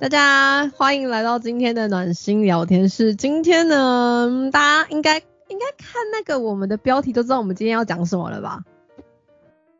[0.00, 3.14] 大家欢迎来到今天的暖心聊天室。
[3.14, 8.64] 今天呢，大家应该应该看那个我们的标题都知道我们今天要讲什么了吧？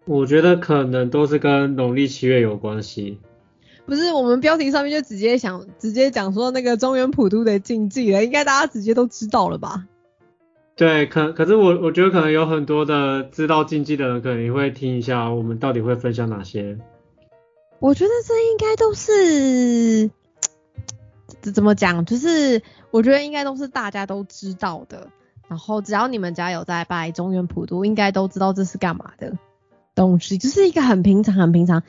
[0.04, 3.18] 我觉得可能都是跟农历七月有关系。
[3.86, 9.86] 不是，我们标题上面就直接想直接讲说那个中原普渡的禁忌了，应该大家直接都知道了吧？
[10.76, 16.76] 对，可可是我我觉得可能有很多的知道禁忌的人，可能也会听一下我们到底会分享哪些。
[17.78, 20.10] 我觉得这应该都是
[21.40, 25.08] 怎怎么讲，就是我觉得应该都是大家都知道的。
[25.48, 29.36] 然后只要你们家有在拜中原普渡，应该都知道这是干嘛的
[29.94, 31.82] 东西，就是一个很平常很平常。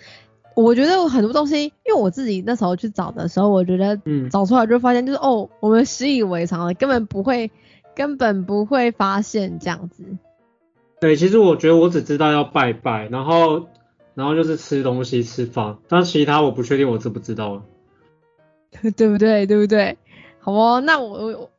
[0.55, 3.99] 我觉得很多东西，因为我自己那时候去找的时候，我觉得
[4.31, 7.51] 找出来就发现就是哦，我们习以为常了，根本不会
[7.95, 10.03] 根本不会发现这样子。
[10.99, 13.67] 对，其实我觉得我只知道要拜拜，然后。
[14.13, 17.63] 然后就是吃东西、吃饭，但其他我不确定，我知不知道了，
[18.95, 19.45] 对不对？
[19.45, 19.97] 对不对？
[20.39, 21.51] 好哦，那我我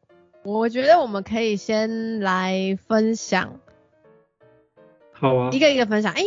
[0.42, 3.60] 我觉得我们可以先来分享，
[5.12, 6.12] 好啊，一个一个分享。
[6.12, 6.22] 哎，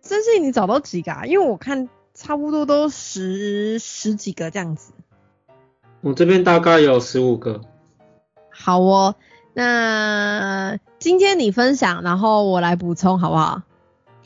[0.00, 1.24] 真是你找到几个啊？
[1.26, 4.92] 因为我看差不多都十十几个这样子。
[6.00, 7.60] 我这边大概有十五个。
[8.50, 9.16] 好哦，
[9.52, 13.62] 那今天你分享，然后我来补充，好不好？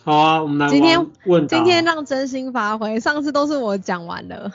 [0.02, 4.52] 好啊，我们来今天问今天让真心发挥，上次都是我讲完了。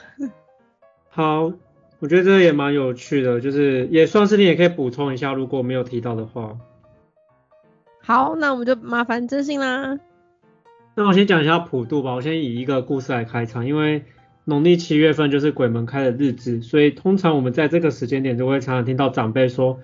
[1.10, 1.52] 好，
[1.98, 6.56] 我觉得这个也蛮有趣的，就是也算是你也可以补充一下，如果没有提到的话。
[8.00, 9.98] 好，那我们就麻烦真心啦。
[10.94, 14.04] 那我先讲一下普渡吧，我先以一个故事来开场，因为
[14.44, 19.80] 农历七月份就是鬼门开的日子，所以通常我们在这个时间点就会常常听到长辈说，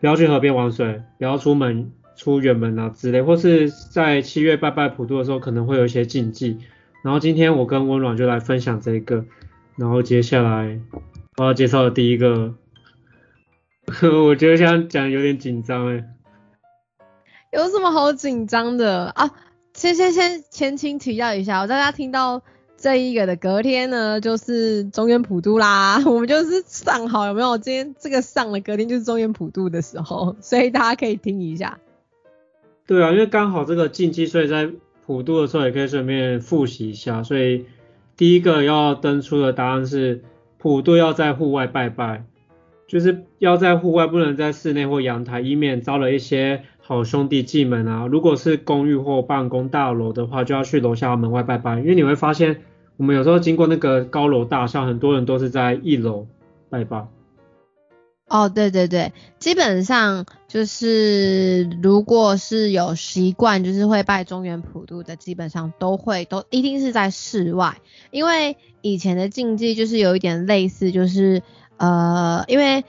[0.00, 1.92] 不要去河边玩水，不要出门。
[2.18, 6.56] 出远门啊之类，或是在七月拜拜普渡的时候，可能会有一些禁忌。
[7.02, 9.26] 然后今天我跟温暖就来分享这个。
[9.76, 10.80] 然后接下来
[11.36, 12.54] 我要介绍的第一个，
[14.24, 16.04] 我觉得现在讲有点紧张哎。
[17.52, 19.30] 有什么好紧张的啊？
[19.74, 22.42] 先先先前情提要一下，我大家听到
[22.78, 26.02] 这一个的隔天呢，就是中原普渡啦。
[26.08, 27.56] 我们就是上好有没有？
[27.58, 31.78] 今天这个上了，隔天就是中原普渡的时候，所以大家可以听一下。
[32.86, 34.70] 对啊，因为刚好这个禁忌，所以在
[35.04, 37.22] 普渡的时候也可以顺便复习一下。
[37.22, 37.66] 所以
[38.16, 40.22] 第一个要登出的答案是
[40.58, 42.24] 普渡要在户外拜拜，
[42.86, 48.06] 就是要在户外，不能在室内或阳台，以免招了一些好兄弟进门啊。
[48.06, 52.62] 如果是公寓或办公大楼的话，就要去楼下门外拜拜，因为你会发现
[52.96, 56.26] 我们有时候经过那个高楼大厦，很多人都是在一楼
[56.70, 57.06] 拜拜。
[58.28, 71.42] 哦，对对对，基本上就是如果是有习惯，就是会拜中原普渡的，基本上都会都一定是在室外，因为以前的禁忌就是有一点类似，就是
[71.76, 72.84] 呃，因为。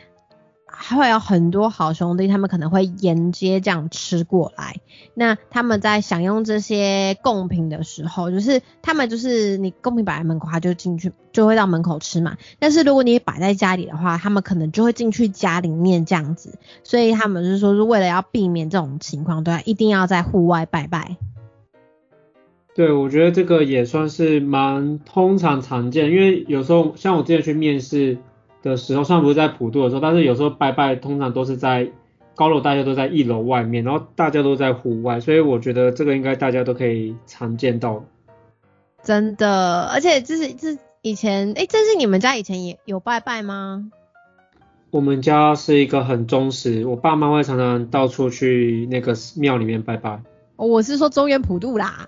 [0.80, 4.76] 还会有很多好兄弟，他们可能会沿街这样吃过来。
[5.16, 12.38] 那他们在享用这些贡品的时候，就是他们就是你贡品摆在门口，他就进去就会到门口吃嘛。
[12.60, 16.60] 但是如果你摆在家里的话，他们可能就会进去家里面这样子。
[16.84, 21.18] 所以他们是说，是为了要避免这种情况，对，一定要在户外拜拜。
[22.76, 28.20] 对，我觉得这个也算是蛮通常常见，因为有时候像我之前去面试。
[28.67, 31.89] 的时候，虽然不是在普渡的时候，但是有时候拜拜通常都是在
[32.35, 38.03] 高楼大家都在一楼外面，然后大家都在户外，所以我觉得这个应该大家都可以常见到。
[39.01, 43.89] 真的，而且这是这以前，哎，这是你们家以前也有拜拜吗？
[44.89, 50.22] 我们家是一个很忠实，我爸妈会常常到处去那个庙里面拜拜。
[50.55, 52.08] 哦我是说中原普渡啦。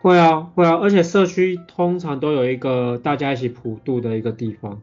[0.00, 4.80] 会啊会啊，而且社区通常都有一个大家一起普渡的一个地方。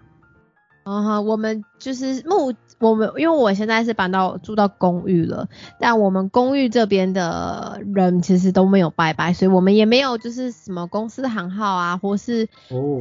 [0.83, 5.47] 嗯哼，我们就是目我们，因为我现在是搬到住到公寓了，
[5.79, 12.49] 但我们公寓这边的人其实都没有拜拜，所以我们也没有就是什么公司行号啊，或是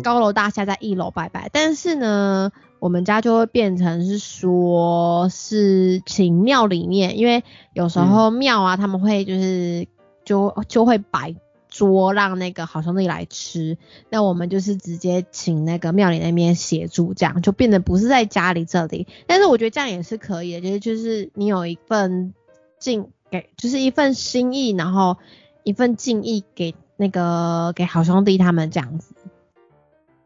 [0.02, 1.48] 高楼大厦在一楼拜拜。
[1.50, 7.42] 但是呢，我们家就会变成是说是请庙里面，因为
[7.72, 9.88] 有时候庙啊他们会就是
[10.26, 11.34] 就就会摆
[11.70, 13.78] 桌让那个好兄弟来吃，
[14.10, 19.06] 那我们就是直接请那个庙里那边协助，这样就变得不是在家里这里。
[19.26, 22.34] 但是我觉得这样也是可以的，就是就是你有一份
[22.78, 25.16] 敬给，就是一份心意，然后
[25.62, 29.14] 一份敬意给那个给好兄弟他们这样子。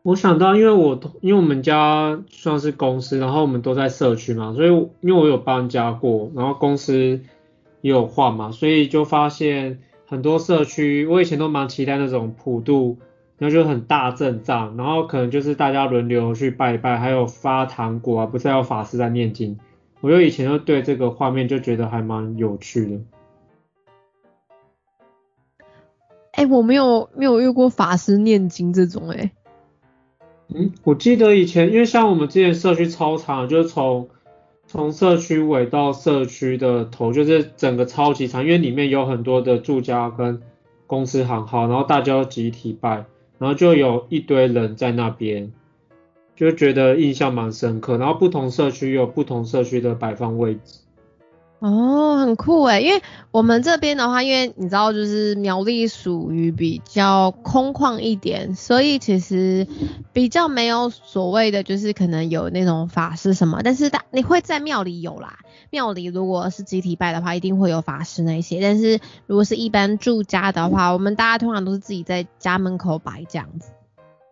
[0.03, 7.21] 我想到，因为我因为我们家算是公司，然后我们都在社区嘛，所以因为我有搬家过，然后公司
[7.81, 9.79] 也有换嘛，所以就发现
[10.15, 12.99] 很多社区，我以前都蛮期待那种普渡，
[13.37, 19.59] 然后就很大阵仗，然后可能就是大家轮流去拜拜，还有发糖果啊，不是有法师在念经，
[20.01, 23.01] 我就以前就对这个画面就觉得还蛮有趣的。
[26.31, 29.33] 哎，我没有没有遇过法师念经这种哎。
[30.55, 34.11] 嗯，我记得以前，因为像我们之前社区操场，就是从
[34.75, 40.43] 从社区尾到社区的头，就是整个超级长，因为里面有很多的住家跟
[40.89, 43.05] 公司行号，然后大家集体拜，
[43.39, 45.53] 然后就有一堆人在那边，
[46.35, 47.99] 就觉得印象蛮深刻。
[47.99, 50.81] 然后不同社区有不同社区的摆放位置。
[51.65, 53.01] 哦，很酷诶，因为
[53.31, 59.67] 我们这边的话，因为你知道，就是苗栗属于比较空旷一点，所以其实
[60.13, 65.39] 比较没有所谓的，就是可能有那种法师什么，但是大你会在庙里有啦，
[65.71, 73.71] 庙里如果是集体拜的话，一定会有法师那些，但是如果是一般住家的话，我们大家通常都是自己在家门口摆这样子。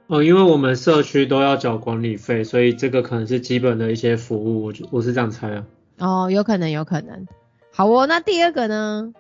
[0.07, 5.65] 哦，因为我们社区都要缴管理费，所以这个可能是基本的一些服务，我我是这样猜啊。
[6.03, 7.29] 哦，有可能，有可能。
[7.73, 9.15] 好哦，那第二个呢？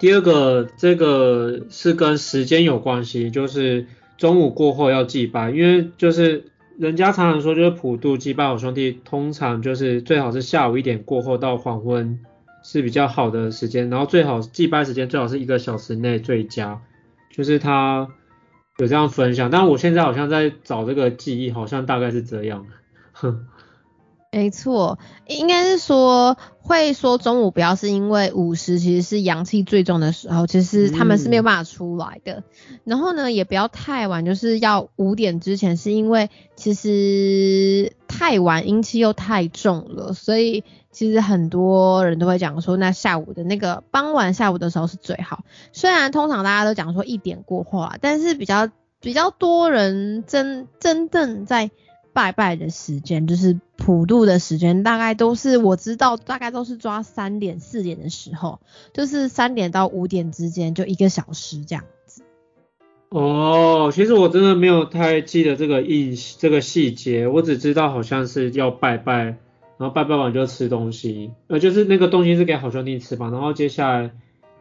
[0.00, 3.86] 第二个，这个是跟时间有关系，就是
[4.18, 12.18] 中午过后要祭拜，因为就是人家常常说，就是普渡祭拜好兄弟，通常就是最好是下午一点过后到黄昏
[12.64, 16.82] 是比较好的时间，然后最好祭拜时间最好是一个小时内最佳，
[17.30, 18.08] 就是他
[18.78, 22.66] 有这样分享，但我现在好像在找这个记忆，好像大概是这样，
[23.12, 23.46] 哼。
[24.36, 32.42] 没错，应该是说会说中午不要，是因为午时其实是阳气最重的时候，其实他们是没有办法出来的。
[32.84, 45.44] 然后呢，也不要太晚，就是要五点之前，是因为其实太晚阴气又太重了，所以其实很多人都会讲说，那下午的那个傍晚下午的时候是最好。
[45.72, 48.68] 虽然通常大家都讲说一点过后啊，但是比较
[49.00, 51.70] 比较多人真真正在。
[52.16, 58.58] 拜拜的时间就是普渡的时间，大概都是我知道，大概都是抓三点四点的时候，
[58.94, 62.22] 就是三点到五点之间，就一个小时这样子。
[63.10, 69.24] 哦，其实我真的没有太记得这个印这个细节，我只知道好像是要拜拜，
[69.76, 74.10] 然后拜拜完就吃东西，呃，就是那个东西是给好兄弟吃嘛，然后接下来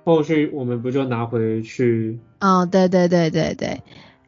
[0.03, 2.19] 后续我们不就拿回去？
[2.41, 3.81] 哦，对对对对对。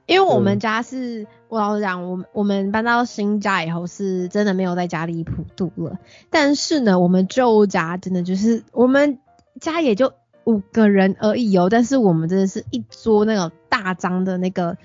[0.07, 5.97] 因为我们家是，我老实讲，我们我们搬到新家以后是真的没有在家里普渡了。
[6.29, 9.19] 但是呢，我们旧家真的就是我们
[9.59, 10.13] 家也就
[10.44, 11.69] 五个人而已哦。
[11.69, 14.77] 但是我们真的是一桌那种大张的那个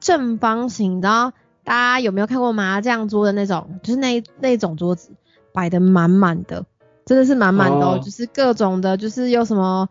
[0.00, 3.78] 正方形，然后大家有没有看过麻将桌的那种？
[3.82, 5.10] 就是那那种桌子
[5.52, 6.66] 摆的满满的，
[7.04, 9.88] 真的是满满的，就是各种的，就是有什么。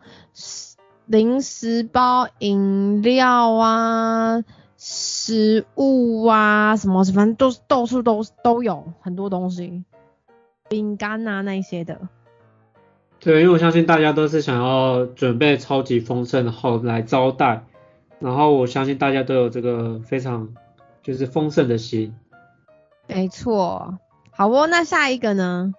[1.06, 4.42] 零食包、饮料啊、
[5.26, 9.82] 食物啊，什么反正都到处都都有很多东西，
[10.68, 11.98] 饼干啊那些的。
[13.20, 17.64] 对，因为我相信大家都是想要准备超级丰盛的后来招待，
[18.18, 20.52] 然后我相信大家都有这个非常
[21.02, 22.14] 就是丰盛的心。
[23.06, 23.98] 没错，
[24.30, 25.72] 好哦，那下一个呢？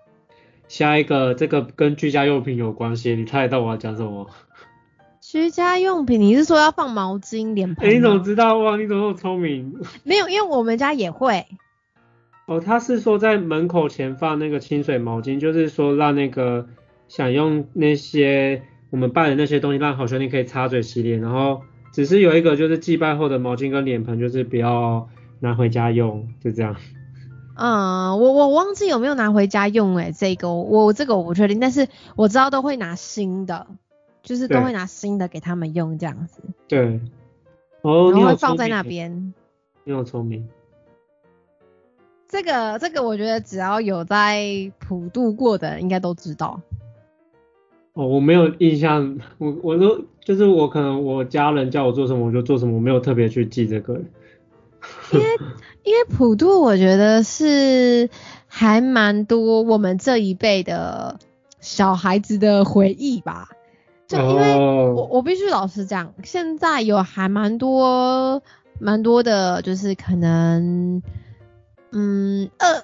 [0.67, 4.27] 下一个这个跟居家用品有关系，你猜得到我要讲什么？
[5.27, 7.89] 居家用品，你是说要放毛巾、脸盆？
[7.89, 8.77] 你怎么知道哇？
[8.77, 9.73] 你怎么那么聪明？
[10.03, 11.47] 没有，因为我们家也会。
[12.45, 16.67] 哦，他是说在门口前放那个清水毛巾，就是说让那个
[17.07, 21.19] 想用那些我们拜的那些东西，让好兄弟可以擦嘴洗脸。
[21.19, 26.75] 然后只是有一个就是祭拜后的毛巾跟脸盆，就是不要拿回家用，就这样。
[27.57, 33.65] 嗯，我我忘记有没有拿回家用哎，这个我这个我不确定，但是我知道都会拿新的。
[34.25, 36.41] 就是都会拿新的给他们用这样子。
[36.67, 36.99] 对。
[37.81, 39.33] 哦，然后会放在那边。
[39.83, 40.49] 你好聪明。
[42.27, 44.43] 这个这个我觉得只要有在
[44.79, 46.59] 普渡过的，应该都知道。
[47.93, 54.01] 哦，我没有印象，我我都就是我可能我家人叫我做什么我就做什么，我没有特别去记这个。
[55.13, 55.25] 因为
[55.83, 58.09] 因为普渡我觉得是
[58.47, 61.19] 还蛮多我们这一辈的
[61.59, 63.49] 小孩子的回忆吧。
[64.07, 64.93] 就因为哦。
[64.95, 68.41] 我我必须老实讲，现在有还蛮多
[68.79, 71.01] 蛮多的，就是可能，
[71.91, 72.83] 嗯，二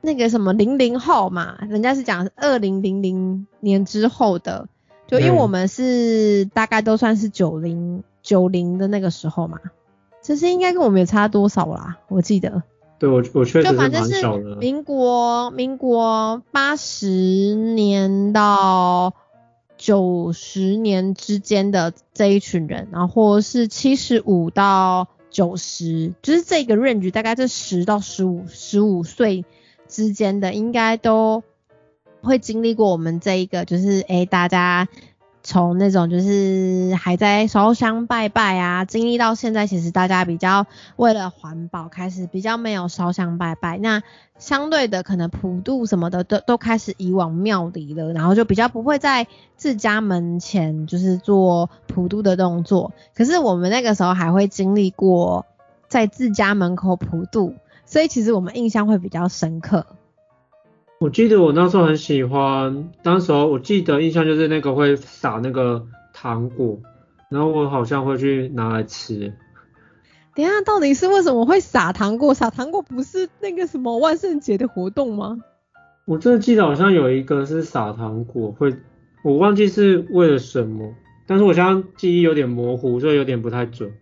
[0.00, 4.68] 那个什么零零后嘛，人家是讲二零零零年之后的，
[5.06, 5.36] 就因为嗯。
[5.36, 9.58] 我们是大概都算是九零九零的那个时候嘛，
[10.20, 12.62] 其实应该跟我们也差多少啦，我记得。
[12.96, 14.24] 对我我确实就是反正是
[14.56, 19.12] 民国民国八十年到
[19.84, 29.44] 九十年之间的这一群人，然后或是七十五到九十，就是这个 range 大概这十到十五十五岁
[29.86, 31.42] 之间的，应该都
[32.22, 34.88] 会经历过我们这一个，就是诶、大家。
[35.46, 43.76] 从那种就是还在烧香拜拜啊，经历到现在，其实大家比较为了环保，开始比较没有烧香拜拜。
[43.76, 44.02] 那
[44.38, 52.94] 相对的，可能普渡什么的都都开始移往庙里了，然后就比较不会在自家门前就是做普渡的动作。
[53.14, 55.44] 可是我们那个时候还会经历过
[55.88, 57.52] 在自家门口普渡，
[57.84, 59.84] 所以其实我们印象会比较深刻。
[61.04, 65.84] 我记得我那时候很喜欢，当时候我记得印象就是那个会撒那个
[66.14, 66.80] 糖果，
[67.28, 69.34] 然后我好像会去拿来吃。
[70.34, 72.32] 等一下，到底是为什么会撒糖果？
[72.32, 75.36] 撒糖果不是那个什么万圣节的活动吗？
[76.06, 78.74] 我真的记得好像有一个是撒糖果，会
[79.22, 80.94] 我忘记是为了什么，
[81.26, 83.92] 但是我现在记忆有点模糊，所以有点不太准。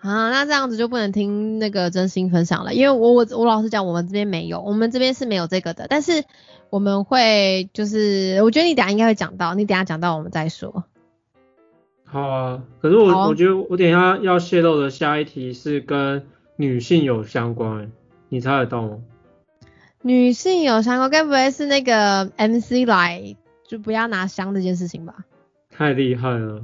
[0.00, 6.24] 啊，那这样子就不能听那个真心分享了，因为我我我老实讲，我们这边没有，我们这边是没有这个的，但是
[6.70, 10.84] 我们会就是，我觉得你等下应该会讲到，你等下讲到我们再说。
[12.04, 16.26] 好啊，可是我、啊我觉得我等一下要泄露的下一题是跟
[16.56, 17.90] 女性有相关，欸
[18.28, 18.98] 你猜得到吗？
[20.02, 23.36] 女性有相关，该不会是那个 MC 来
[23.66, 25.24] 就不要拿香这件事情吧？
[25.70, 26.62] 太厉害了，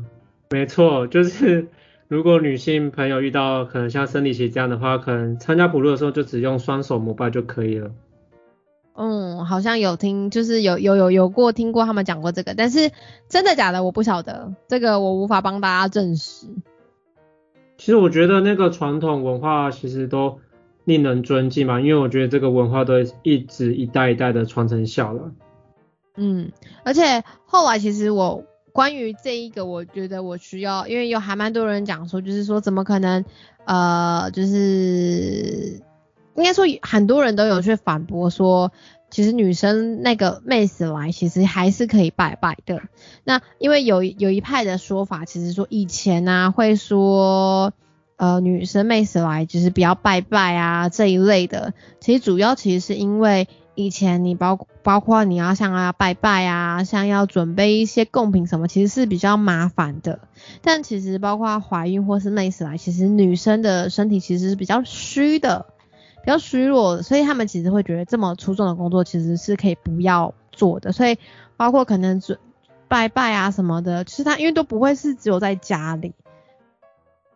[0.50, 1.68] 没错，就是
[2.14, 7.90] 如果女性朋友遇到可能像生理期这样的话，可能参加补录的时候就只用双手膜拜就可以了。
[8.94, 12.92] 嗯，好像有听，就是有有有有过听过他们讲过这个，但是
[13.28, 16.46] 真的假的我不晓得，这个我无法帮大家证实。
[17.78, 20.38] 其实我觉得那个传统文化其实都
[20.84, 22.94] 令人尊敬嘛，因为我觉得这个文化都
[23.24, 25.20] 一直一代一代的传承下来。
[26.16, 26.52] 嗯，
[26.84, 28.44] 而且后来其实我
[28.74, 33.24] 关于这一个，我觉得我需要，因为有还蛮多人讲说，就是说怎么可能，
[33.66, 35.80] 呃，就是
[36.34, 38.72] 应该说很多人都有去反驳说，
[39.10, 42.82] 其实女生那个妹子来，其实还是可以拜拜的。
[43.22, 47.72] 那因为有有一派的说法，其实说以前啊会说。
[48.16, 60.20] 呃，女生妹子来就是不要拜拜啊这一类的，其实主要其实是因为以前你包包括你要像要拜拜啊，像要准备一些贡品什么，其实是比较麻烦的。
[60.62, 65.66] 但其实包括怀孕或是累死来，其实女生的身体其实是比较虚的，
[66.24, 70.92] 比较虚弱，所以他们其实会觉得这么出众的工作其实是可以不要做的。
[70.92, 71.18] 所以
[71.56, 72.38] 包括可能准
[72.86, 76.12] 拜拜啊什么的，其实他因为都不会是只有在家里。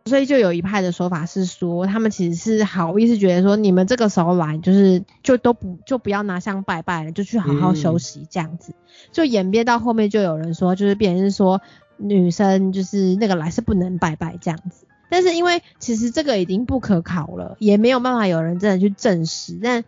[0.05, 8.73] 所以就有一派的说法是说，他们其实是好意思觉得说，你们这个时候来，就是就都不就不要拿香拜拜了，就去好好休息这样子。
[9.11, 11.61] 就演变到后面，就有人说，就是变成是说
[11.97, 14.87] 女生就是那个来是不能拜拜这样子。
[15.09, 19.59] 但是因为其实这个已经不可考了，也没有办法有人真的去证实。
[19.61, 19.83] 但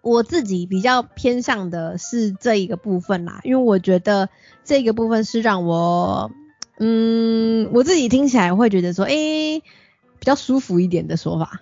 [0.00, 4.30] 我自己比较偏向的是这一个部分啦，因为我觉得
[4.64, 6.30] 这个部分是让我。
[6.78, 11.60] 嗯，我自己听起来会觉得说，诶、比较舒服一点的说法。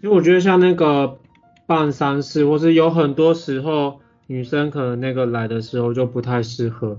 [0.00, 1.18] 因为我觉得像那个
[1.66, 6.98] 办丧事，或是有很多时候女生可能那个来的时候就不太适合，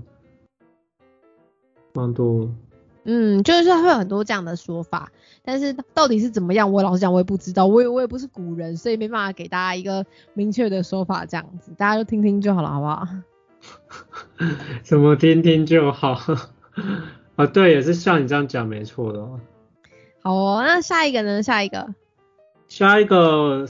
[1.92, 2.48] 蛮多。
[3.06, 5.12] 嗯，就是会有很多这样的说法，
[5.44, 13.06] 但是到底是怎么样，我老实讲我也不知道，我也我也不是古人，所以没办法给大家一个明确的说法，这样子大家就听听就好了，好不好？
[14.82, 16.53] 怎么听听就好。
[17.36, 19.40] 啊， 对，也是像你这样讲没错的、哦。
[20.22, 21.42] 好哦，那下一个呢？
[21.42, 21.94] 下一个，
[22.68, 23.66] 下一个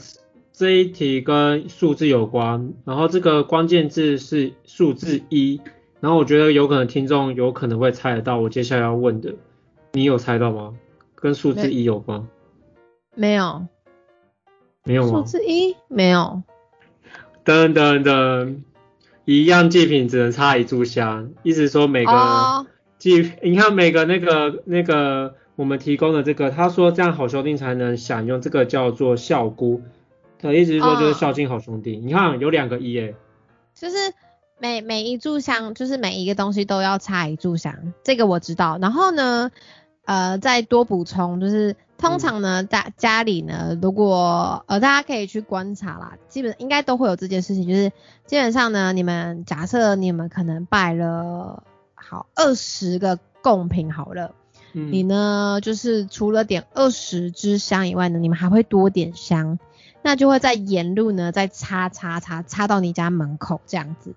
[0.53, 5.59] 这一题跟数字有关，然后这个关键字是数字一，
[5.99, 9.33] 然后我觉得有可能听众有可能会猜得到我接下来要问的，
[9.91, 10.73] 你有猜到吗？
[11.15, 12.27] 跟数字一有关？
[13.15, 13.65] 没有，
[14.83, 15.19] 没有吗？
[15.19, 16.41] 数字一没有。
[17.43, 18.63] 等等等，
[19.25, 22.11] 一样祭品只能插一炷香，意思说每个
[22.95, 29.81] 哦，祭，你看每个那个那个我们提供的这个，他说这样好兄弟才能享用，这个叫做孝姑，
[30.41, 31.97] 的意思是说就是哦孝敬好兄弟。
[31.97, 33.15] 你看有两个一诶，
[33.73, 33.95] 就是
[34.59, 38.77] 每每一炷香就是每一个东西都要插一炷香，这个我知道。
[38.81, 39.51] 然后呢，
[40.05, 47.91] 呃，再多补充，就是通常呢，大家里呢，如果呃大家可以去观察啦，基本应该都会有这件事情，就是
[48.25, 51.63] 基本上呢，你们假设你们可能拜了
[51.95, 54.33] 好二十个贡品好了，
[54.73, 59.57] 嗯你呢就是除了点二十支香以外呢，你们还会多点香，
[60.01, 64.13] 那就会在沿路呢再插插插插到你家门口这样子。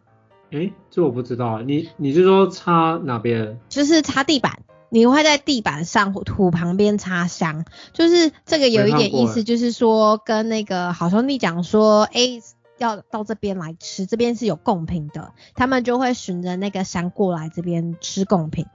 [0.51, 3.59] 诶，这我不知道啊，你你是说插哪边？
[3.69, 12.41] 就是插地板，你会在地板上土旁边插香，就是这个有一点意思，就是说跟那个好兄弟讲说，诶，
[12.79, 18.67] 要到这边来吃，这边是有贡品的，他们就会循着那个山过来这边吃贡品。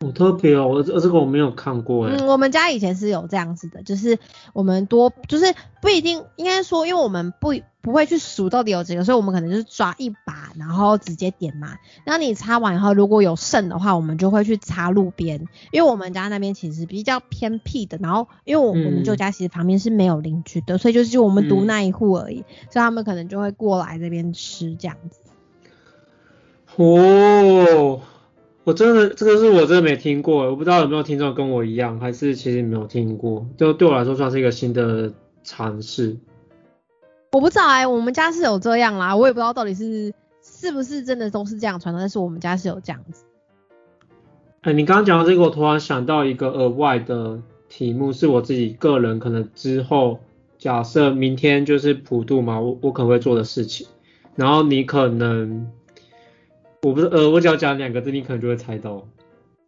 [0.00, 2.14] 好特别哦，我这这个我没有看过诶。
[2.16, 4.16] 嗯，我们家以前是有这样子的，就是
[4.52, 5.52] 我们多，就是
[5.82, 7.52] 不一定，应该说，因为我们不
[7.82, 11.78] 不会去数到底有几个，所以我们可能就是抓一把，然后直接点嘛。
[12.04, 25.18] 然后你擦完以后，如果有剩的话，我们就会去擦路边，因为我们家那边其实比较偏僻的，然后因为我、嗯我们旧家其实旁边是没有邻居的，所以就是就我们独嗯那一户而已，所以他们可能就会过来这边吃这样子。
[26.76, 28.00] 哦，
[28.68, 35.10] 我真的这个是我真的没听过，我不知道有没有听众跟我一样，还是其实没有听过，就对我来说算是一个新的
[35.42, 36.18] 尝试。
[37.32, 43.24] 我不知道哎、我们家是有这样啦，我也不知道到底是是不是真的都是这样传的，但是我们家是有这样子。
[44.60, 50.20] 哎，你刚刚讲到这个，我突然想到一个额外的题目，是我自己个人可能之后
[50.58, 53.86] 假设明天就是普渡嘛，我我可能会做的事情，
[54.36, 55.70] 然后你可能
[56.82, 59.06] 我不是呃，我只要讲两个字，你可能就会猜到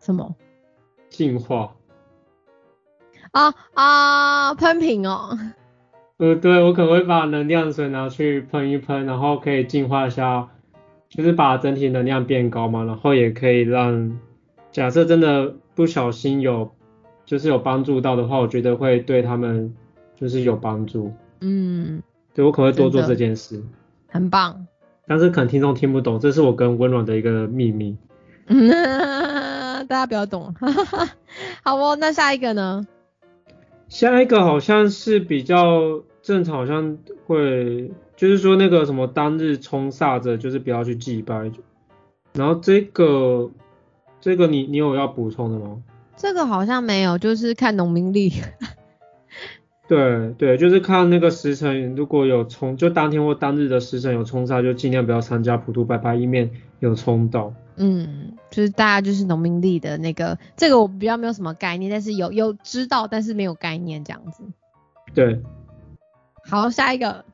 [0.00, 0.35] 什么？
[1.09, 1.75] 净化。
[3.33, 5.37] 啊啊，喷瓶哦，
[6.19, 10.49] 呃，对，我可能会把能量水拿去喷一喷，然后可以净化一下，
[11.09, 14.19] 就是把整体能量变高嘛，然后也可以让，
[14.73, 16.73] 假设真的不小心有，
[17.25, 19.75] 就是有帮助到的话，我觉得会对他们
[20.17, 21.12] 就是有帮助。
[21.40, 22.02] 嗯，
[22.35, 23.62] 对我可能会多做这件事，
[24.09, 24.67] 很棒。
[25.11, 27.97] 但是可能听众听不懂，这是我跟温暖的一个秘密。
[28.47, 28.71] 嗯，
[29.88, 30.55] 大家不要懂。
[31.64, 32.87] 好哦，那下一个呢？
[33.88, 36.96] 下一个好像是比较正常，好像
[37.27, 41.51] 会就是说那个什么当日冲煞者，就是不要去祭拜。
[42.35, 43.51] 然后这个
[44.20, 45.79] 这个你你有要补充的吗？
[46.16, 48.33] 这个好像没有，就是看农民历。
[49.90, 56.48] 对对，就是看那个时辰，如果有冲，就当天或当日的时辰有冲煞，就尽量不要参加普渡拜拜，以免
[56.79, 57.53] 有冲到。
[57.74, 64.44] 嗯，就是大家就是农民历的那个，这个我比较没有什么概念，但是有有知道，但是没有概念这样子。
[65.12, 65.42] 对，
[66.44, 67.24] 好，下一个。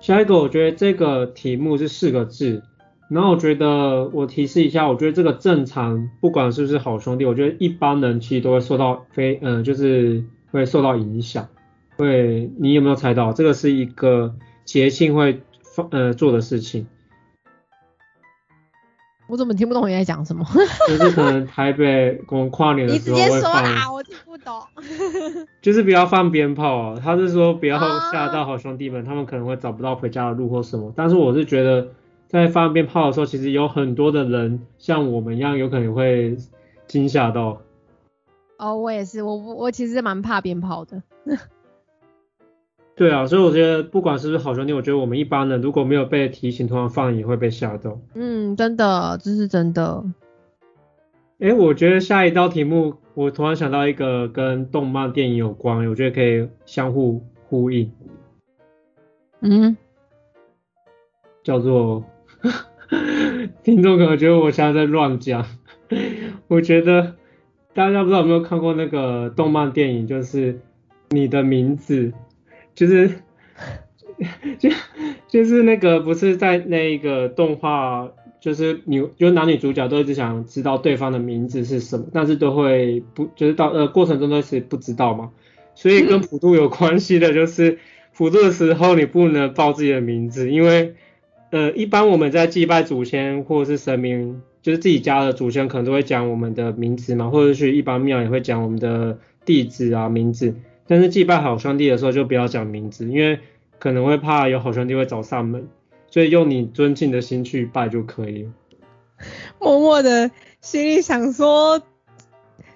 [0.00, 2.62] 下一个我觉得这个题目是四个字，
[3.10, 11.46] 然后我觉得我提示一下，我觉得这个正常，不管是不是好兄弟，我觉得一般人其实都会受到非，嗯、就是会受到影响。
[12.00, 13.32] 会，你有没有猜到？
[13.32, 14.34] 这个是一个
[14.64, 16.86] 节庆会放，呃，做的事情，
[19.28, 20.44] 我怎么听不懂你在讲什么？
[20.88, 24.60] 就是可能台北我们跨年的时候会放， 说啦，我听不懂。
[25.62, 27.00] 就是不要放鞭炮啊。
[27.00, 30.92] 他是说不要啊吓到好兄弟们，他们可能会找不到回家的路或什么。
[30.96, 31.88] 但是我是觉得，
[32.26, 36.36] 在放鞭炮的时候，其实有很多的人像我们一样，有可能会
[36.88, 37.60] 惊吓到。
[38.58, 41.02] 哦，我也是，我我其实蛮怕鞭炮的。
[43.00, 47.98] 对啊，所以我觉得不管是不是好兄弟，我觉得我们一般人如果没有被提醒，突然放也会被吓到。
[48.14, 50.04] 嗯，真的，这是真的。
[51.38, 57.90] 哎，我觉得下一道题目，我突然想到一个跟动漫电影有关，我觉得可以相互呼应，
[59.40, 59.78] 嗯，
[61.42, 62.04] 叫做
[63.64, 65.46] 听众可能觉得我现在在乱讲，
[66.48, 67.14] 我觉得
[67.72, 70.60] 大家不知道有没有看过那个动漫电影，就是
[71.08, 72.12] 你的名字，
[72.80, 73.10] 就是
[74.58, 74.70] 就
[75.28, 85.30] 就是那个不是在那个动画，就是女就男女主角都一直想知道对方的名字是什么，但是都会不就是到呃过程中都是不知道嘛，
[85.74, 87.78] 所以跟普渡有关系的就是
[88.16, 90.94] 普渡的时候你不能报自己的名字，因为
[91.50, 100.54] 呃一般我们在祭拜祖先或者是神明，就是自己家的祖先可能都会讲我们的名字嘛，或者去一般庙也会讲我们的地址啊名字。
[100.90, 103.38] 但是祭拜好兄弟的时候就不要讲名字，因为
[103.78, 105.68] 可能会怕有好兄弟会找上门，
[106.08, 108.50] 所以用你尊敬的心去拜就可以了。
[109.60, 111.80] 默默的心里想说，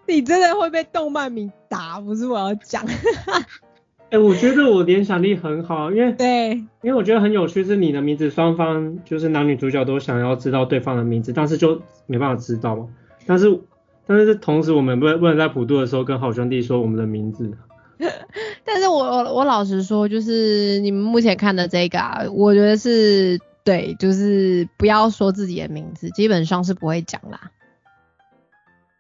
[0.07, 2.87] 你真的会被动漫迷打，不是我要讲。
[4.11, 6.51] 哎、我觉得我联想力很好，因为对，
[6.83, 12.87] 因为我觉得很有趣，是你的名字双方就是男女主角都想要知道对方的名字，但是就没办法知道嘛。
[13.27, 13.59] 但是
[14.07, 17.51] 但是同时我们不不能在普渡的时候跟好兄弟说我们的名字。
[18.65, 27.51] 但是我我我老实说，就是你们目前看的这个啊，我觉得是对，就是不要说自己的名字，基本上是不会讲啦。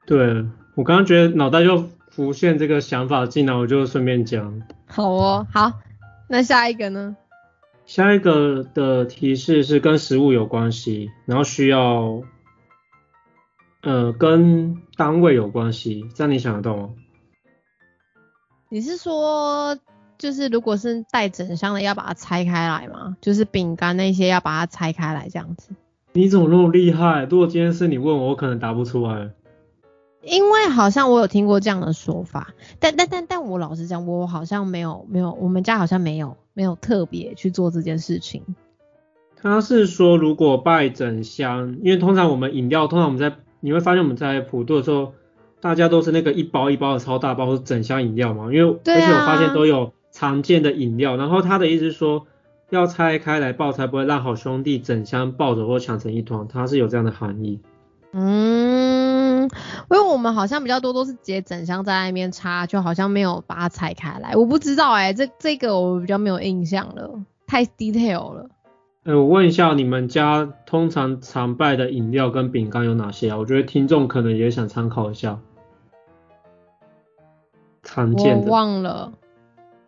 [0.06, 4.62] 对我刚刚觉得脑袋就浮现这个想法进来，我就顺便讲。
[4.86, 5.72] 好哦，好，
[6.28, 7.16] 那下一个呢？
[7.86, 12.22] 下一个的提示是跟食物有关系，然后需要
[13.82, 16.90] 呃跟单位有关系，这样你想得到吗？
[18.74, 19.78] 你是说，
[20.18, 23.16] 就是如果是带整箱的，要把它拆开来吗？
[23.20, 25.70] 就是饼干那些要把它拆开来这样子？
[26.12, 27.22] 你怎么那么厉害？
[27.30, 29.30] 如果今天是你问我，我可能答不出来。
[30.22, 38.42] 因为好像我有听过这样的说法，但但但但我老实讲，我好像没有没有，我们家好像没有没有特别去做这件事情。
[39.40, 45.12] 他是说，如果拜整箱，因为通常我们饮料，通常我们在你会发现我们在普渡的时候，
[45.64, 52.26] 大家都是那个一包一包的超大包或者整箱饮料嘛，因为而且我发现都有常见的饮料，然后他的意思是说
[52.68, 57.60] 要拆开来爆，才不会让好兄弟整箱抱着或抢成一团，他是有这样的含义。
[58.12, 59.48] 嗯，因
[59.88, 64.36] 为我们好像比较多都是直接整箱在那边插，就好像没有把它拆开来。
[64.36, 67.10] 我不知道哎、这这个我比较没有印象了，
[67.46, 68.50] 太 detail 了。
[69.04, 73.38] 呃，我问一下，你们家通常常拜的饮料跟饼干有哪些啊？
[73.38, 75.40] 我觉得听众可能也想参考一下。
[77.94, 79.12] 常我见的，忘了，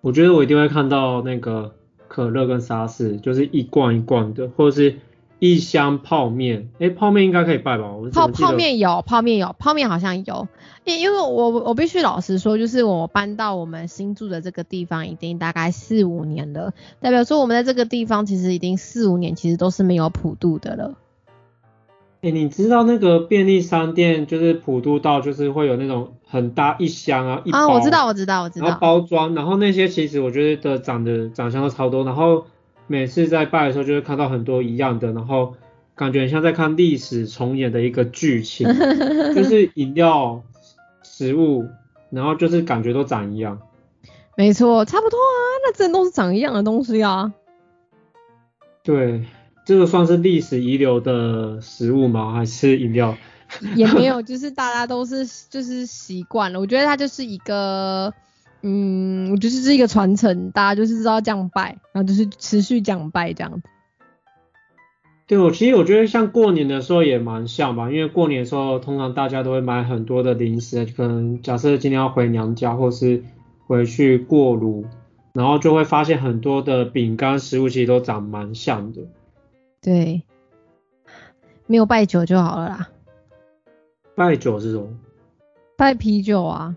[0.01, 1.75] 我觉得我一定会看到那个
[2.07, 4.99] 可乐跟沙士，就是一罐一罐的，或者是
[5.41, 6.69] 一箱泡面。
[6.79, 7.85] 诶，泡面应该可以拜吧？
[8.13, 10.47] 泡泡面有，泡面有，泡面好像有。
[10.85, 20.95] 因因为我我必须老实说，就是我搬到我们新住的这个地方已经大概四五年了，代表说我们在这个地方其实已经四五年其实都是没有普渡的了。
[22.27, 28.81] 诶，你知道那个便利商店就是普渡到就是会有那种很大一箱啊，一包啊，我知道，我知道，我知道然后。
[28.81, 32.47] 包装，然后那些其实我觉得长得长相都超多，然后
[32.89, 35.55] 每次在拜的时候就会看到很多一样的，然后
[35.95, 38.67] 感觉很像在看历史重演的一个剧情，
[39.33, 40.43] 就是饮料、
[41.05, 41.65] 食物，
[42.11, 43.61] 然后就是感觉都长一样。
[44.37, 47.33] 没错，差不多啊，那真的都是长一样的东西啊。
[48.83, 49.25] 对，
[49.67, 52.33] 这个算是历史遗留的食物吗？
[52.33, 53.15] 还是饮料？
[53.77, 56.59] 也没有，就是大家都是就是习惯了。
[56.59, 58.13] 我觉得它就是一个，
[58.63, 63.69] 嗯，我就是是一个传承，大家就是知道这样拜，然后就是持续这样拜这样子。
[65.29, 73.25] 对，我其实我觉得像过年的时候也蛮像吧，因为过年的时候通常大家都会买很多的零食，可能假设今天要回娘家或是
[73.67, 74.87] 回去过炉，
[75.33, 79.03] 然后就会发现很多的饼干食物其实都长蛮像的。
[79.87, 80.25] 对，
[81.67, 82.89] 没有拜酒就好了啦，
[84.17, 84.99] 拜酒这种，
[85.77, 86.75] 拜啤酒啊，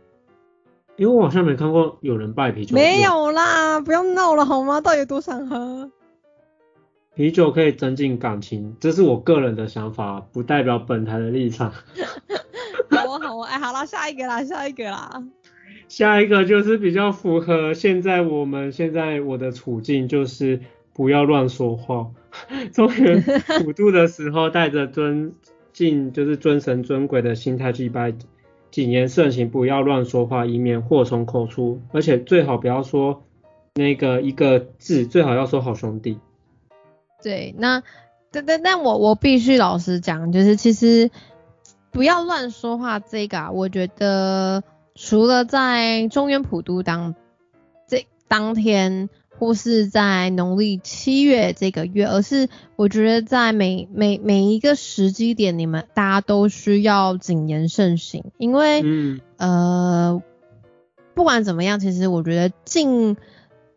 [0.95, 4.80] 因为我好像没看过有人拜啤酒，没有啦，不要闹了好吗？
[4.80, 5.89] 到底有多想喝？
[7.15, 11.74] 啤酒可以增进感情，这是我个人的想法，不代表本台的立场。
[12.91, 15.24] 好啊好啊，哎，好啦，下一个啦，下一个啦。
[15.88, 20.62] 下一个就是比较符合现在我们现在我的处境，就是
[21.00, 22.10] 不要乱说话。
[22.76, 23.22] 中原
[23.64, 25.34] 普渡的时候，带着尊
[25.72, 28.14] 敬就是尊神尊鬼的心态去拜，
[28.70, 31.80] 谨言慎行，不要乱说话，以免祸从口出。
[31.94, 33.24] 而且最好不要说
[33.76, 36.20] 那个一个字，最好要说好兄弟。
[37.24, 37.82] 对，那
[38.30, 41.10] 但但但我我必须老实讲，就是其实
[41.92, 47.16] 不要乱说话这个啊，我觉得除了在中原普渡当
[47.88, 60.21] 这当天，或是在农历七月这个月，而是我觉得在每每每一个时机点，你们大家都需要谨言慎行，因为、嗯，呃，
[61.13, 63.15] 不管怎么样，其实我觉得敬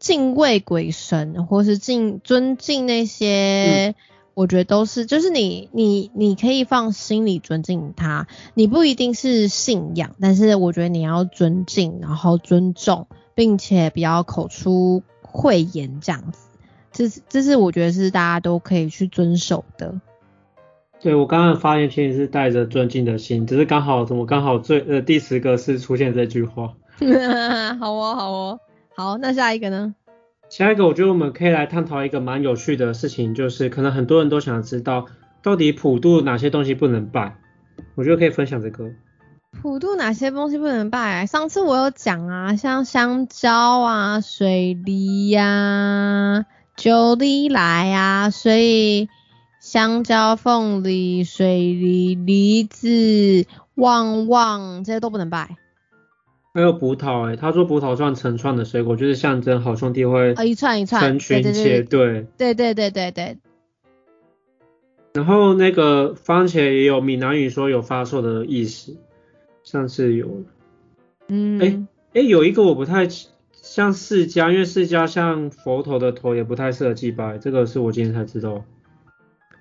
[0.00, 3.94] 敬畏鬼神，或是敬尊敬那些，
[4.34, 16.48] 我觉得都是，就是你你你可以放心里尊敬他，你不一定是信仰，但是我觉得你要尊敬，然后尊重，并且不要口出秽言这样子。
[16.92, 20.00] 这是这是我觉得是大家都可以去遵守的。
[21.00, 26.74] 对我刚刚发言其实是带着尊敬的心，只是刚好怎么刚好最呃第十个是出现这句话。
[27.80, 28.60] 好哦，好哦，
[28.94, 29.94] 好，那下一个呢？
[30.48, 35.06] 下一个，我觉得我们可以来探讨一个蛮有趣的事情，就是可能很多人都想知道，
[35.42, 37.36] 到底普渡哪些东西不能拜？
[37.94, 38.90] 我觉得可以分享这个。
[39.60, 41.26] 普渡哪些东西不能拜？
[41.26, 49.08] 上次我有讲啊，像香蕉啊、水梨呀、九里来啊，所以
[49.60, 55.56] 香蕉、凤梨、水梨、梨子、旺旺这些都不能拜。
[56.54, 62.26] 还有葡萄，哎，他说葡萄算成串的水果，就是象征好兄弟会啊，一串一串，成群结队。
[62.36, 63.38] 对对对对对。
[65.14, 68.96] 然后那个番茄也有闽南语说有发售的意思，
[69.64, 70.42] 上次有。
[71.28, 71.60] 嗯。
[71.60, 73.08] 哎哎，有一个我不太
[73.52, 78.64] 像释迦，因为释迦像佛头的头也不太适合祭拜，这个是我今天才知道。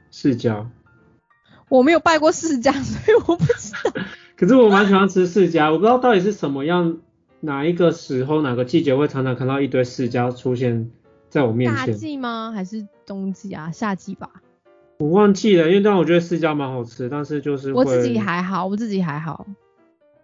[0.10, 0.66] 释迦。
[1.70, 4.02] 我没有拜过释迦， 所以我不知道。
[4.36, 6.98] 可是我蛮喜欢吃释迦，我不知道到底是什么样，
[7.40, 10.92] 哪一个时候哪个季节会常常看到一堆释迦出现
[11.30, 11.86] 在我面前。
[11.86, 12.52] 夏季吗？
[12.54, 13.72] 还是冬季啊？
[13.72, 14.30] 夏季吧。
[14.98, 19.48] 我忘记了，因为但我觉得释迦蛮好吃，但是就是我自己还好，我自己还好。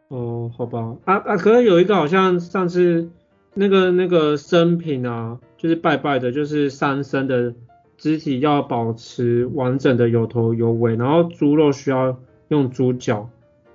[0.09, 3.09] 哦，好吧，啊啊，可是有一个好像上次
[3.53, 7.53] 那个那个生品啊，就是拜拜的，就是三生的
[7.97, 12.17] 肢体要保持完整的有头有尾，然后猪肉需要
[12.49, 13.29] 用猪脚。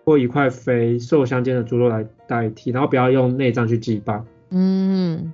[0.05, 4.21] 或一块肥瘦相间的猪肉来代替，然后不要用内脏去祭拜。
[4.51, 5.33] 嗯，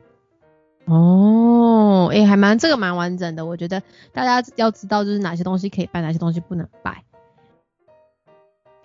[0.84, 3.82] 哦，哎，还蛮这个蛮完整的，我觉得
[4.12, 7.02] 大家要知道就是哪些东西可以拜，哪些东西不能拜。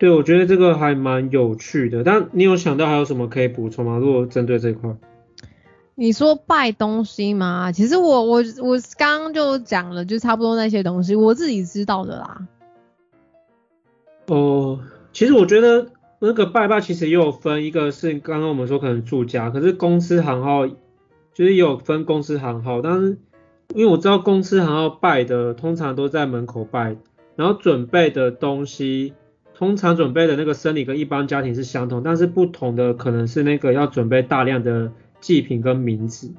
[0.04, 2.04] 对，我觉得这个还蛮有趣的。
[2.04, 4.00] 但你有想到还有什么可以补充吗？
[4.00, 4.94] 如果针对这块，
[5.96, 7.72] 你说拜东西吗？
[7.72, 12.48] 其实我我我刚刚就讲了，就差不多那些东西，我自己知道的啦。
[14.28, 14.82] 哦。
[15.14, 15.88] 其实我觉得
[16.20, 23.18] 那个拜拜其实也有分，一个是刚刚我们说可能住家，可是公司行号就是也有分公司行号，但是
[23.74, 26.98] 因为我知道公司行号拜的通常都在门口拜，
[27.38, 29.14] 然后准备的东西
[29.64, 36.34] 通常准备的那个生理跟一般家庭是相同，但是不同的可能是那个要准备大量的祭品跟名字，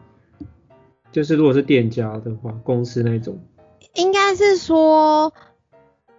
[1.11, 3.39] 就是如果是店家的话，公司那种，
[3.95, 5.33] 应该是说。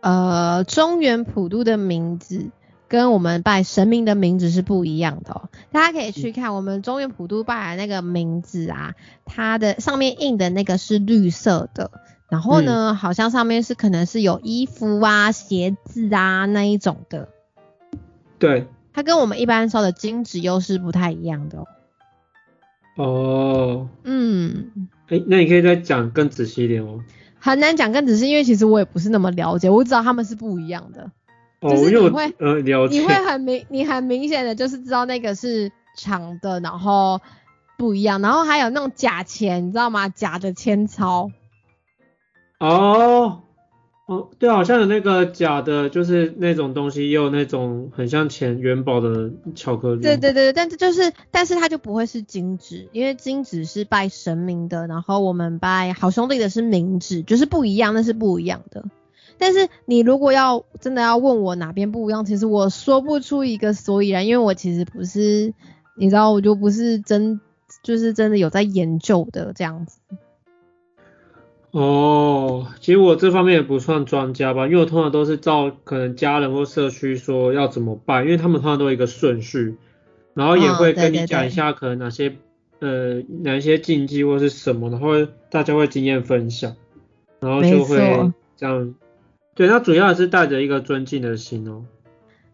[0.02, 2.52] 呃，中原普渡的名字
[2.88, 5.50] 跟我们拜神明的名字是不一样的哦。
[5.72, 8.94] 大家可以去看我们中原普渡拜的那个名字啊，
[9.26, 11.90] 它的上面印的那个是绿色的，
[12.28, 17.30] 然后呢，好像上面是可能是有衣服啊、鞋子啊那一种的。
[18.40, 21.66] 对，它跟我们一般烧的金纸又是不太一样的哦。
[22.98, 23.90] 哦。
[24.04, 24.90] 嗯。
[25.08, 27.00] 哎，那你可以再讲更仔细一点哦。
[27.40, 31.12] 很难讲，更仔细因为其实我也不是那么了解，我知道他们是不一样的。
[31.62, 37.22] 哦，就是你会呃了解，你会很明，你很明显的就是知道那个是长的，然后
[37.78, 40.10] 不一样，然后还有那种假钱，你知道吗？
[40.10, 41.30] 假的千钞。
[42.60, 43.42] 哦。
[44.08, 50.04] 哦，对，好像有那个假的，就是那种东西，也有那种很像钱元宝的巧克力。
[50.04, 58.86] 对对对，但是就是，但是它就不会是金纸，因为金纸是拜神明的，然后我们拜好兄弟的是冥纸，就是不一样，那是不一样的。
[59.40, 65.52] 但是你如果要真的要问我哪边不一样，其实我说不出一个所以然，因为我其实不是，
[65.98, 67.42] 你知道，我就不是真，
[67.82, 69.98] 就是真的有在研究的这样子。
[71.78, 79.76] 哦，其实我这方面也不算专家吧，因为我通常都是照可能家人或社区说要怎么办，因为他们通常都有一个顺序，
[80.34, 82.38] 然后也会跟你讲一下可能哪些
[82.80, 86.78] 呃哪一些禁忌或是什么，然后大家会经验分享，
[87.42, 87.98] 然后就会
[88.56, 88.96] 这样，
[89.54, 91.84] 对，那主要是带着一个尊敬的心哦。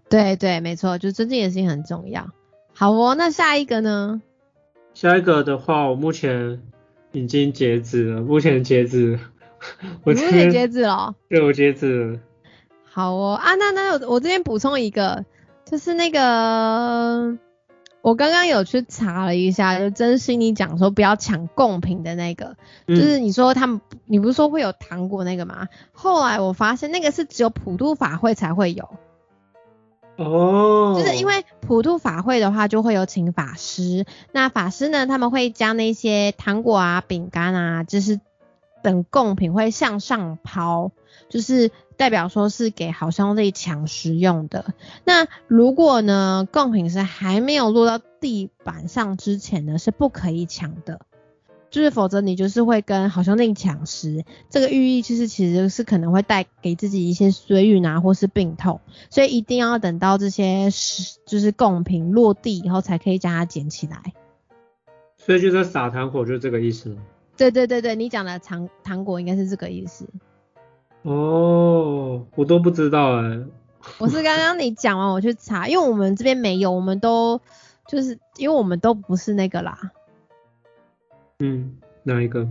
[0.10, 2.28] 对对，没错，就尊敬的心很重要。
[2.74, 4.20] 好哦，那下一个呢？
[4.96, 6.60] 下一个的话，我目前。
[7.12, 9.20] 已经截止了，目前截止。
[10.04, 11.16] 我目前截止了。
[11.30, 12.20] 对，我截止了。
[12.84, 15.26] 好哦，啊，那那我我这边补充一个，
[15.66, 17.38] 就是那个
[18.02, 25.68] 我刚刚有去查了一下，就真心你讲说不要抢贡品的那个，就是你说他们，你不是说会有糖果那个吗？
[25.92, 28.90] 后来我发现那个是只有普渡法会才会有。
[30.24, 34.06] 哦，就是因为普渡法会的话，就会有请法师。
[34.32, 38.20] 那法师呢，他们会将那些糖果啊、饼干啊，就是
[38.84, 40.92] 等贡品会向上抛，
[41.30, 44.74] 就是代表说是给好兄弟抢食用的。
[45.04, 51.02] 那如果呢，贡品是还没有落到地板上之前呢，是不可以抢的。
[51.72, 64.14] 就是否则你就是会跟好兄弟抢食，这个寓意其实其实是可能会带给自己一些衰运啊，或是病痛，所以一定要等到这些食就是贡品落地以后才可以将它捡起来。
[65.18, 67.02] 所以就是撒糖果就是这个意思吗？
[67.38, 70.06] 对对对对，你讲的糖糖果应该是这个意思。
[71.04, 73.40] 哦，我都不知道哎，
[73.98, 77.40] 我是刚刚你讲完我去查，因为我们这边没有，我们都
[77.88, 79.92] 就是因为我们都不是那个啦，
[81.42, 81.72] 嗯，
[82.04, 82.48] 哪一个？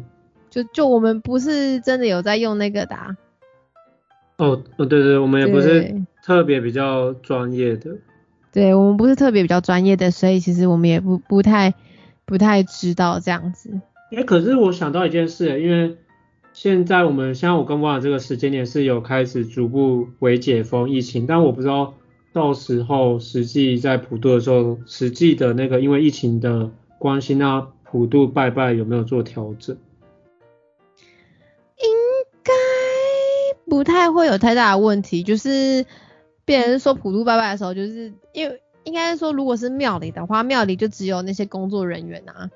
[0.50, 3.16] 就就我们不是真的有在用那个的、啊。
[4.36, 7.96] 哦，哦，对对，我们也不是特别比较专业的。
[8.52, 11.72] 对我们不是特别比较专业的，所以其实我们也不不太
[12.24, 13.80] 不太知道这样子。
[14.10, 15.96] 哎，可是我想到一件事，因为
[16.52, 21.94] 现在我们像我跟汪的这个时间点是有开始逐步为解封疫情，但我不知道
[22.32, 29.76] 到时候实际在普渡的时候，实际的那个因为疫情的关系，那普渡拜拜有没有做调整？
[31.76, 31.88] 应
[32.44, 32.52] 该
[33.68, 35.84] 不太会有太大的问题，就是
[36.44, 42.50] 别人说普渡拜拜的时候，就是因为应该说如果是庙里的话，庙里就只有那些工作人员啊。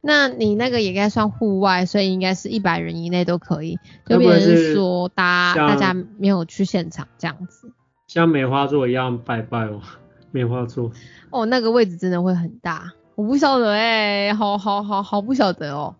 [0.00, 3.78] 那你那个也应该算户外，所以应该是一百人以内都可以。
[4.06, 7.72] 就别人说大家大家没有去现场这样子。
[8.06, 9.82] 像梅花座一样拜拜哦？
[10.30, 10.92] 梅花座，
[11.30, 15.96] 哦，那个位置真的会很大，我不晓得哎、好好好好不晓得哦。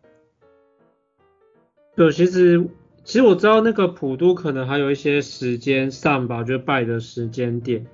[1.97, 2.65] 对，其实
[3.03, 7.85] 其实我知道那个普渡可能还有一些时间上吧，就是拜的时间点，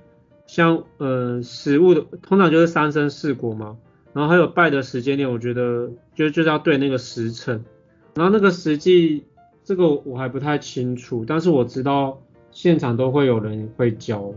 [0.45, 3.77] 像呃食物的通常就是三生四果嘛，
[4.13, 7.65] 然后还有拜的时间点，我觉得就就是要对那个时辰，
[8.13, 9.25] 然后那个实际
[9.63, 14.35] 这个我还不太清楚，但是我知道现场都会有人会教。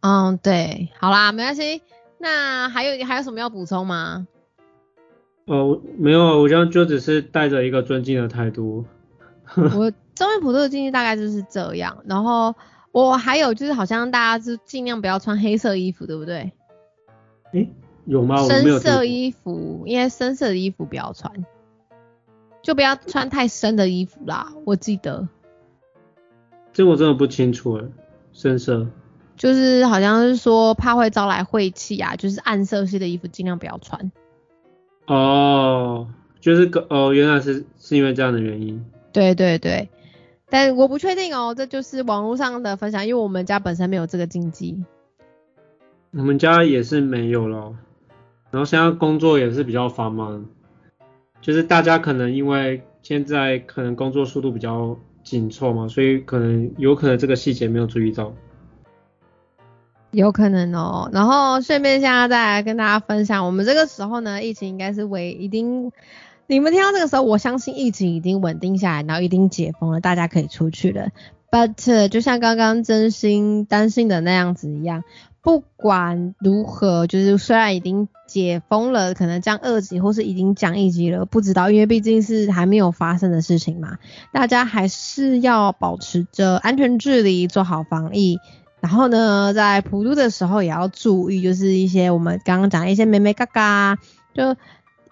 [0.00, 1.82] 嗯，对，好啦，没关系。
[2.18, 4.26] 那还有还有什么要补充吗？
[5.46, 8.86] 哦，没有，我这样就只是带着一个尊敬的态度。
[9.56, 12.54] 我中原普渡的禁忌大概就是这样，然后
[12.92, 16.50] 我还有就是好像大家就尽量不要穿黑色衣服，对不对？
[17.52, 17.70] 诶，
[18.06, 18.36] 有吗？
[18.48, 21.44] 深色衣服，因为深色的衣服不要穿，
[22.62, 24.54] 就不要穿太深的衣服啦。
[24.64, 25.28] 我记得
[26.72, 27.84] 这我真的不清楚诶，
[28.32, 28.86] 深色。
[29.36, 34.12] 就是好像是说怕会招来晦气啊，就是暗色系的衣服尽量不要穿。
[35.06, 36.08] 哦，
[36.40, 38.84] 就是个哦，原来是是因为这样的原因。
[39.12, 39.90] 对对对，
[40.48, 44.84] 但我不确定哦，这就是网络上的分享，因为我们家本身没有这个禁忌。
[46.12, 47.74] 我们家也是没有了，
[48.50, 50.46] 然后现在工作也是比较繁忙，
[51.40, 58.32] 就是大家可能因为现在可能工作速度比较紧凑嘛，所以可能有可能这个细节没有注意到。
[60.14, 65.90] 有可能哦，然后顺便现在再来跟大家分享，我们这个时候呢，疫情应该是为一定，
[66.46, 71.08] 你们听到这个时候，我相信疫情已经稳定下来，然后一定解封了，大家可以出去了。
[71.50, 75.04] But 就像刚刚真心担心的那样子一样，
[75.42, 83.98] 不管如何，就是虽然已经解封了，可能降二级或是已经降一级了，不知道，因为毕竟是还没有发生的事情嘛，
[84.32, 88.38] 大家还是要保持着安全距离，做好防疫。
[88.84, 93.98] 然后呢，在普渡的时候也要注意，就是一些我们刚刚讲的一些妹妹嘎嘎，
[94.34, 94.56] 就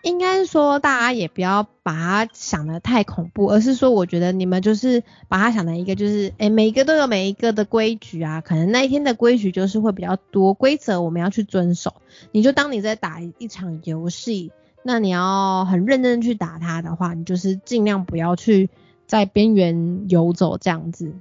[0.03, 11.95] 应该说大家也不要把它想的太恐怖，而是说我觉得你们就是把它想的一个就是，诶，每一个都有每一个的规矩啊，可能那一天的规矩就是会比较多，规则我们要去遵守。
[12.31, 18.69] 你就当你在打一场游戏，那你要很认真去打它的话，你就是尽量不要去
[19.07, 21.15] 在边缘游走这样子。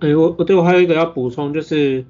[0.00, 2.04] 哎、我我对我还有一个要补充，就是，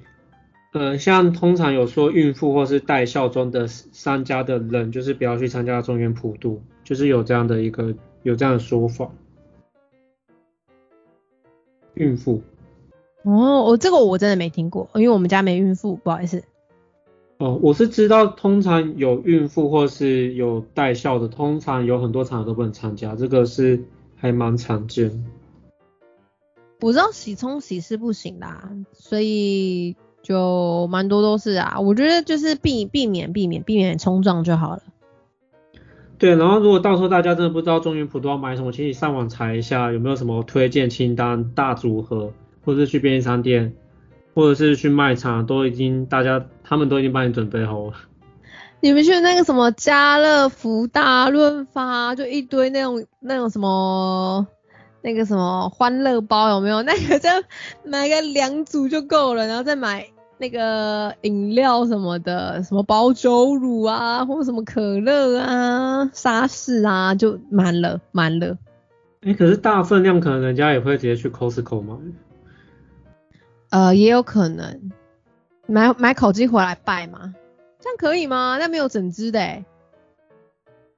[0.73, 9.09] 呃，像通常有说孕妇或是带孝中的商家的人，就是不要去参加中原普渡，就是有这样的一个有这样的说法。
[11.93, 12.41] 孕妇，
[13.23, 16.43] 哦，我这个我真的没听过，因为我们家没孕妇，不好意思。
[17.37, 23.81] 哦，我是知道，通常有孕妇或是有带孝的，通常有很多场合都不能参加，这个是
[24.17, 25.17] 还蛮常见的。
[26.81, 31.79] 我知道洗冲洗是不行啦，所以就蛮多都是啊。
[31.79, 34.83] 我觉得就是避避免避免避免冲撞就好了。
[36.17, 42.31] 对，然后如果到时候大家真的不知道中原普渡要买什么，请你上网查一下有没有什么推荐清单、大组合，
[42.63, 43.73] 或者是去便利商店，
[44.33, 47.93] 或者是去卖场，都已经大家他们都已经帮你准备好了。
[48.79, 54.47] 你们去那个什么家乐福大润发，就一堆那种那种什么
[55.05, 56.81] 那个什么欢乐包有没有？
[56.81, 57.29] 那个再
[57.83, 60.03] 买个两组就够了，然后再买
[60.39, 68.57] 那个饮料什么的，什么保酒乳啊，或什么可乐啊、沙士啊，就满了满了。
[69.21, 71.93] 哎，可是大分量可能人家也会直接去 Costco 买。
[73.69, 74.91] 呃，也有可能
[75.67, 77.35] 买买烤鸡回来拜嘛，
[77.79, 78.57] 这样可以吗？
[78.59, 79.63] 那没有整只的欸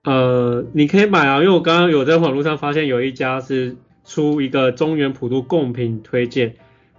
[0.05, 3.75] 呃，你可以买啊，因为我刚刚有在网络上发现有一家是
[4.07, 6.55] 出一个中原普渡贡品推荐，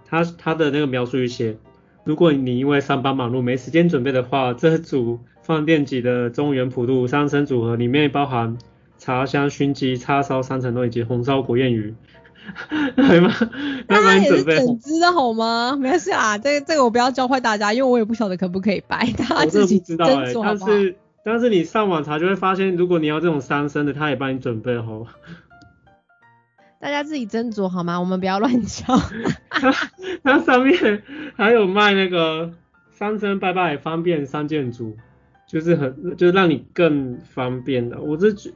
[0.07, 1.57] 他他的那个描述就写，
[2.05, 8.57] 如果你因为上班忙碌没时间准备的话，这组放电级的中原普渡三生组合里面包含
[8.97, 11.95] 茶香熏鸡、叉烧三层肉以及红烧国宴鱼。
[12.95, 13.31] 对吗？
[13.87, 15.75] 那家也是整只的好吗？
[15.75, 20.33] 没事啊，这这个我不要教坏大家，因为我也不晓得可不可以掰，大家自己知道哎。
[20.33, 25.05] 但是但是你上网查就会发现，如果你要这种三生的，他也帮你准备好。
[26.79, 27.99] 大家自己斟酌好吗？
[27.99, 28.97] 我们不要乱教。
[29.49, 29.71] 它
[30.23, 31.03] 它上面
[31.35, 32.53] 还有卖那个
[32.89, 34.95] 三生拜拜方便三件组，
[35.47, 37.99] 就是很就是让你更方便的。
[38.01, 38.49] 我是觉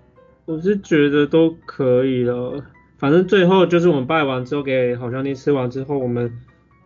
[0.46, 2.64] 我是觉得都可以了。
[2.98, 6.32] 反正最后就是我们拜完之后给好兄弟吃完之后，我们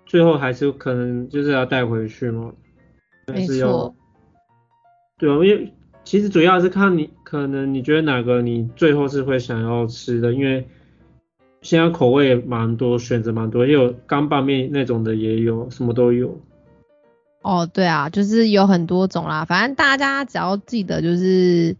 [0.07, 2.51] 最后还是可能就是要带回去嘛。
[3.31, 3.95] 没错。
[5.19, 5.71] 对啊，因为
[6.03, 10.67] 其实主要是看你可能你觉得哪个你最后是会想要吃的，因为
[11.61, 16.39] 现在口味蛮多，选择蛮多，也有干拌面那种的也有，什么都有。
[17.41, 21.75] 哦，对啊，就是有很多种啦，反正大家只要记得就是，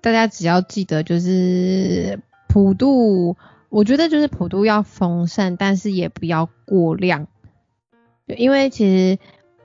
[0.00, 3.36] 大家只要记得就是普渡。
[3.68, 7.26] 我觉得就是普渡要丰盛，但是也不要过量，
[8.26, 9.18] 因为其实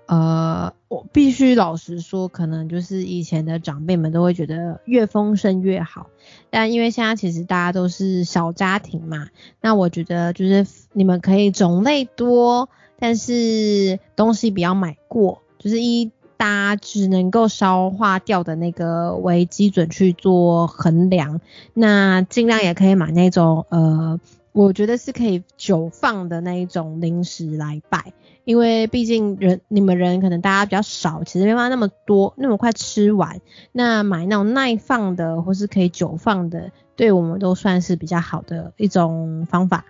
[0.08, 6.08] 呃，我必须老实说，可能就是以前的长辈们都会觉得越丰盛越好，
[6.49, 9.28] 但因为现在其实大家都是小家庭嘛，
[9.62, 16.12] 那我觉得就是你们可以种类多，但是东西不要买过，就是一。
[16.39, 21.41] 大只能够消化掉的那个为基准去做衡量，
[21.74, 24.20] 那尽量也可以买那种呃，
[24.58, 28.12] 我觉得是可以久放的那一种零食来摆，
[28.43, 33.39] 因为毕竟人你们人可能大家比较少，其实没办法那么多那么快吃完，
[33.72, 39.86] 那买那种耐放的或是可以久放的，对我们都算是比较好的一种方法。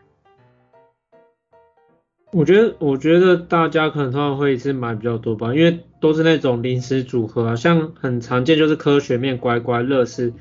[2.34, 10.34] 我觉得，我觉得大家可能通常会一次买比较多吧，因为都是那种零食组合啊，像很常见就是科学面、乖乖、乐事，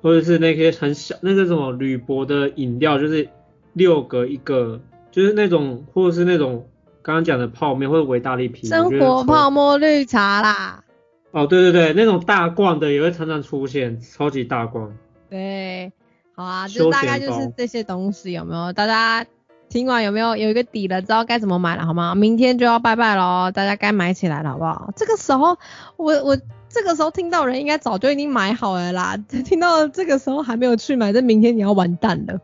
[0.00, 3.28] 或者是那些很小那个什么铝箔的饮料，就是
[3.74, 6.66] 六个一个，就是那种或者是那种
[7.02, 10.82] 刚刚讲的泡面或者维大利啤，生活泡沫绿茶啦。
[11.30, 14.96] 哦，对对对，那种大罐的也会常常出现，超级大罐。
[15.28, 15.92] 对，
[16.34, 18.72] 好啊，就大概就是这些东西有没有？
[18.72, 19.26] 大家。
[19.70, 22.14] 听完有没有有一个底了，知道该怎么买了，好吗？
[22.14, 24.92] 明天就要拜拜喽，大家该买起来了，好不好？
[24.94, 25.58] 这个时候，
[25.96, 32.38] 我我这个时候听到人应该早就已经买好了啦，听到这个时候还没有去买，这明天你要完蛋了。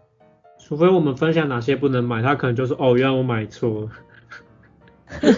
[0.71, 3.91] 除非我们分享哪些不能买，他可能就是哦，原来我买错了。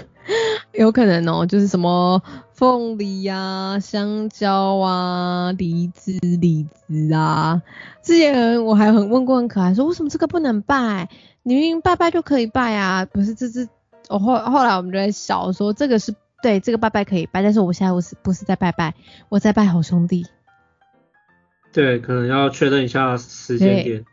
[0.74, 2.22] 有可能哦，就是什么
[2.52, 7.62] 凤梨呀、香蕉啊、梨子、李子啊。
[8.02, 11.08] 之前我还很问过很可爱，说为什么这个不能拜？
[11.42, 13.66] 你明明拜拜就可以拜啊，不是这是，
[14.10, 18.94] 我后后来我们就在笑说这个是对这个拜拜可以拜，但是我现在我是不是在拜拜，
[19.30, 20.26] 我在拜好兄弟。
[21.72, 24.04] 对，可能要确认一下时间点。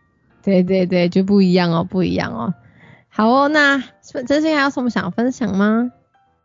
[0.43, 2.53] 对对对，就不一样哦，不一样哦。
[3.09, 3.83] 好哦，那
[4.27, 5.91] 真心还有什么想分享吗？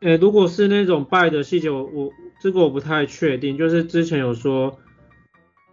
[0.00, 4.78] 诶，如果是那种拜的细节，我我这个我不太确定，就是之前有说。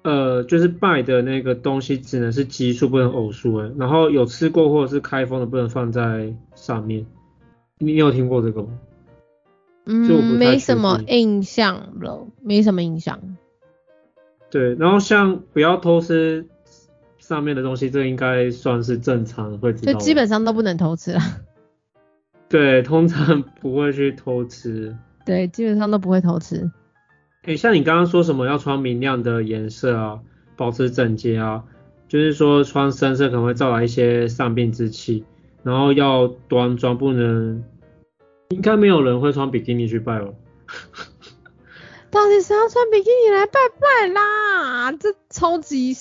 [0.03, 3.72] 呃，就是拜的那个东西只能是奇数，不能偶数哎。
[3.78, 7.05] 然后有吃过或者是开封的，不能放在上面。
[7.78, 8.69] 你有听过这个吗？
[9.86, 13.19] 嗯，没什么印象了，没什么印象。
[14.49, 16.47] 对，然后像不要偷吃
[17.32, 19.93] 上面的东西，这应该算是正常会知道。
[19.93, 21.21] 就基本上都不能偷吃了。
[22.49, 24.97] 对，通常不会去偷吃。
[25.25, 26.69] 对，基本上都不会偷吃。
[27.43, 30.19] 诶，像你刚刚说什么要穿明亮的颜色啊，
[30.57, 31.63] 保持整洁啊，
[32.09, 35.23] 就是说穿深色可能会招来一些丧病之气，
[35.63, 37.63] 然后要端庄，不能，
[38.49, 40.36] 应该没有人会穿比基尼去拜哦。
[42.09, 44.91] 到底谁要穿比基尼来拜拜啦？
[44.91, 45.95] 这超级，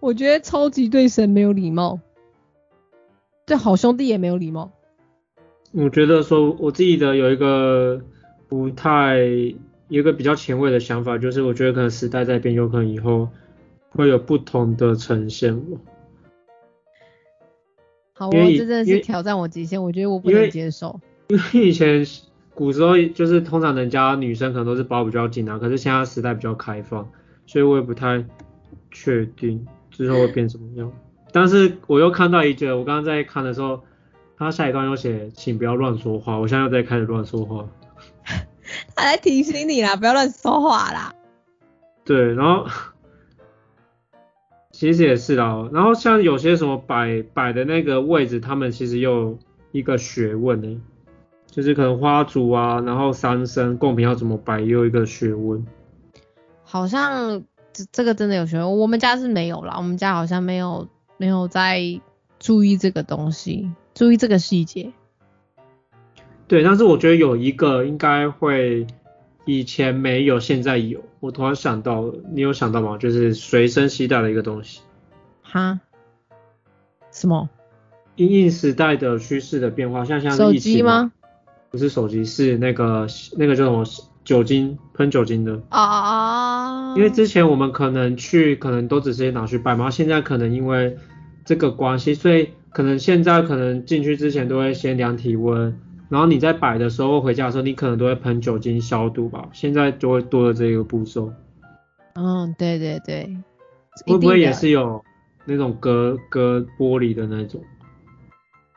[0.00, 2.00] 我觉得超级对神没有礼貌，
[3.44, 4.72] 对好兄弟也没有礼貌。
[5.72, 8.00] 我觉得说我自己的有一个
[8.48, 9.18] 不太。
[9.88, 13.28] 一个比较前卫的想法，就是我觉得可能时代在变，有可能以后
[13.90, 15.62] 会有不同的呈现
[18.12, 21.00] 好，我这真的是挑战我极限，我觉得我不能接受。
[21.28, 22.04] 因为以前
[22.52, 27.08] 古时候就是通常人家女生可能都是包比较紧啊，可是现在时代比较开放，
[27.46, 28.24] 所以我也不太
[28.90, 29.64] 确定
[29.96, 30.92] 之后会变什么样。
[31.32, 33.80] 但是我又看到一句，我刚刚在看的时候，
[34.36, 37.66] 他下一段又写，请不要乱说话，我现在又在开始乱说话。
[38.94, 41.14] 他在提醒你啦，不要乱说话啦。
[42.04, 42.66] 对，然后
[44.70, 49.38] 其实也是啦，然后像有些什么摆摆的那个位置，他们其实又
[49.72, 50.80] 一个学问呢，
[51.46, 55.66] 就是可能花烛啊，然后三生贡品要怎么摆，也有一个学问。
[56.62, 57.42] 好像
[57.76, 62.00] 这这个真的有学问，我们家是没有啦，我们家好像没有没有在
[62.38, 64.90] 注意这个东西，注意这个细节。
[66.48, 68.86] 对，但是我觉得有一个应该会
[69.44, 71.02] 以前没有，现在有。
[71.20, 72.96] 我突然想到，你有想到吗？
[72.96, 74.80] 就是随身携带的一个东西。
[75.42, 75.80] 哈？
[77.10, 77.50] 什么？
[78.14, 81.12] 因应时代的趋势的变化，像像手机吗？
[81.70, 83.06] 不是手机，是那个
[83.36, 83.84] 那个叫什么
[84.24, 85.60] 酒精喷酒精的。
[85.68, 86.45] 啊。
[86.96, 90.96] 因为之前我们可能去，可能都只是拿去拜嘛，现在可能因为
[91.44, 95.78] 这个关系，所以可能现在可能进去之前都会先量体温。
[96.08, 99.48] 然后你在摆的时候，回家的时候，你可能都会喷酒精消毒吧。
[99.52, 101.30] 现在就会多了这个步骤。
[102.14, 103.36] 嗯，对对对。
[104.06, 105.04] 会不会也是有
[105.44, 107.60] 那种隔隔玻璃的那种？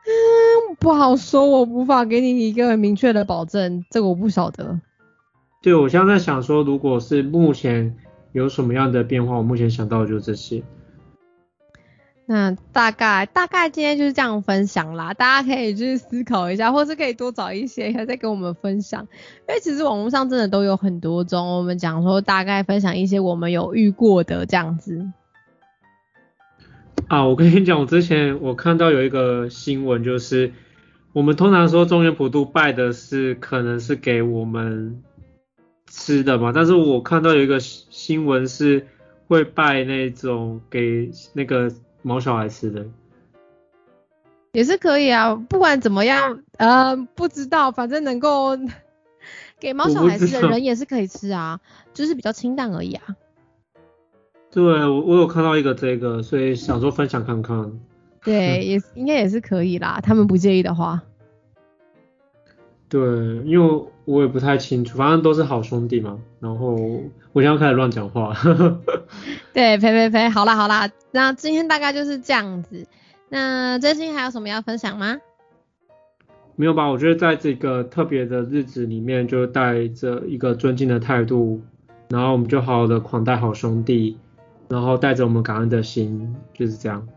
[0.06, 4.80] 嗯，不好说，我无法给你一个明确的保证，这个我不晓得。
[5.62, 7.96] 对，我现在在想说，如果是目前
[8.32, 10.64] 有什么样的变化，我目前想到的就是这些。
[12.26, 19.02] 那大概大概今天就是这样分享啦，大家可以去思考一下，或是可以多找一些再跟我们分享，
[19.48, 25.12] 因为其实网络上真的都有很多种，我们讲说大概分享一些我们有遇过的这样子。
[27.08, 30.54] 啊，我跟你讲，我之前我看到有一个新闻，就是
[31.14, 35.02] 我们通常说中原普渡拜的是可能是给我们
[35.90, 38.88] 吃的嘛，但是我看到有一个新闻是
[39.28, 41.70] 会拜那种给那个。
[42.02, 42.86] 毛小孩吃的
[44.54, 48.58] 也是可以啊，不管怎么样，呃，不知道，反正能够
[49.60, 51.60] 给毛小孩吃的人也是可以吃啊，
[51.94, 53.18] 就是比较清淡而已啊。
[54.50, 57.78] 对，我我有看到一个这个，所以想说分享看看。
[58.24, 61.04] 对，也应该也是可以啦，他们不介意的话。
[62.88, 63.02] 对，
[63.46, 66.18] 因为我也不太清楚，反正都是好兄弟嘛。
[66.40, 66.76] 然后
[67.32, 68.36] 我现在开始乱讲话。
[69.54, 72.88] 对，呸呸呸，好啦好啦，那今天大概就是这样子。
[73.30, 75.20] 那真心还有什么要分享吗？
[76.56, 81.62] 没有吧，我觉得在这个特别的日子里面，就带着一个尊敬的态度，
[82.10, 84.18] 然后我们就好好的款待好兄弟，
[84.70, 87.08] 然后带着我们感恩的心，就是这样。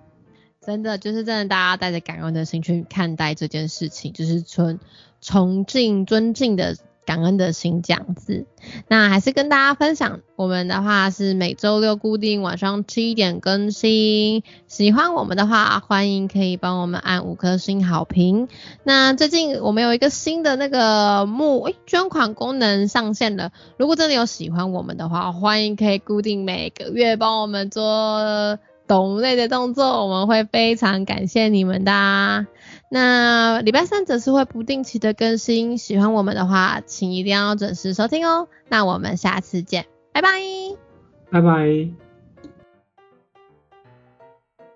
[0.61, 4.79] 真的，就是真的，大家带着感恩的心去看待这件事情，就是从
[5.23, 6.77] 崇敬、尊敬的。
[7.05, 8.47] 感恩的心这样子，
[8.87, 14.45] 那还是跟大家分享，我们的话是每周六固定晚上七点更新。
[14.69, 18.47] 喜欢我们的话，欢迎可以帮我们按五颗星好评。
[18.85, 32.47] 那最近我们有一个新的那个募诶捐款功能上线了，如果真的有喜欢我们的话，欢迎可以固定每个月帮我们做懂类的动作，我们会非常感谢你们的。
[32.95, 38.49] 那礼拜三则是会不定期的更新，喜欢我们的话，请一定要准时收听哦。
[38.69, 40.29] 那我们下次见，拜拜，
[41.31, 42.02] 拜拜。